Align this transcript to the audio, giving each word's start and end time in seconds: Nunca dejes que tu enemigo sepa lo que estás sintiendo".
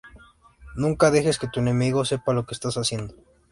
Nunca 0.81 1.11
dejes 1.13 1.37
que 1.39 1.47
tu 1.51 1.59
enemigo 1.63 1.99
sepa 2.11 2.33
lo 2.37 2.43
que 2.47 2.55
estás 2.55 2.73
sintiendo". 2.77 3.13